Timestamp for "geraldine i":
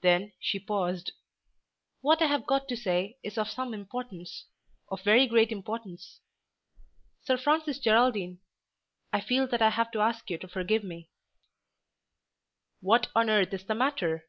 7.78-9.20